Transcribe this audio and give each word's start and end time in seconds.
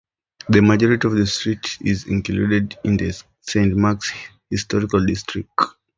The 0.49 0.63
majority 0.63 1.07
of 1.07 1.13
the 1.13 1.27
street 1.27 1.77
is 1.79 2.07
included 2.07 2.75
in 2.83 2.97
the 2.97 3.11
Saint 3.41 3.77
Mark's 3.77 4.11
Historic 4.49 4.89
District. 5.05 5.51